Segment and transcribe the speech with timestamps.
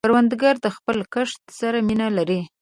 [0.05, 2.41] کروندګر د خپل کښت سره مینه لري